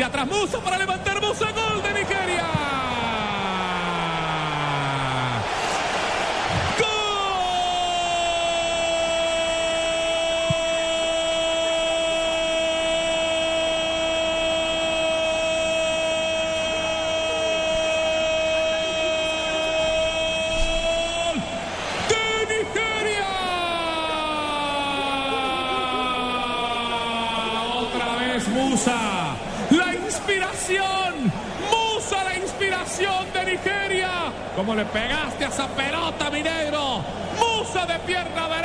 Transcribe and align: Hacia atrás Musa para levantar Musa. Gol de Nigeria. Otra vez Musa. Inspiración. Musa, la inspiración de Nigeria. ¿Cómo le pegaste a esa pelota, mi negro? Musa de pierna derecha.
Hacia 0.00 0.06
atrás 0.06 0.28
Musa 0.28 0.58
para 0.60 0.78
levantar 0.78 1.20
Musa. 1.20 1.52
Gol 1.52 1.82
de 1.82 1.92
Nigeria. 1.92 2.46
Otra 27.76 28.16
vez 28.16 28.48
Musa. 28.48 29.29
Inspiración. 30.50 31.32
Musa, 31.70 32.24
la 32.24 32.36
inspiración 32.36 33.32
de 33.32 33.44
Nigeria. 33.52 34.10
¿Cómo 34.56 34.74
le 34.74 34.84
pegaste 34.84 35.44
a 35.44 35.48
esa 35.48 35.68
pelota, 35.68 36.30
mi 36.30 36.42
negro? 36.42 37.02
Musa 37.38 37.86
de 37.86 37.98
pierna 38.00 38.48
derecha. 38.48 38.59